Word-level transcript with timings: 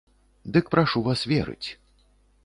Дык 0.53 0.71
прашу 0.75 1.03
вас 1.07 1.21
верыць. 1.33 1.67